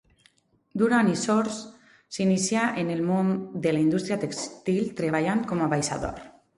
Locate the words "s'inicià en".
2.17-2.91